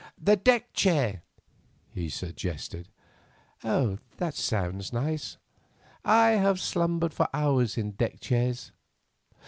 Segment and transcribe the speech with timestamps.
[0.19, 1.21] "The deck chair,"
[1.93, 2.89] he suggested.
[3.61, 5.37] "That sounds nice.
[6.03, 8.71] I have slumbered for hours in deck chairs.